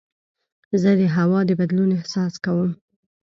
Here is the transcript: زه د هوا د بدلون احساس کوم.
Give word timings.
زه 0.81 0.89
د 0.99 1.01
هوا 1.15 1.39
د 1.45 1.51
بدلون 1.59 1.89
احساس 1.97 2.33
کوم. 2.45 2.71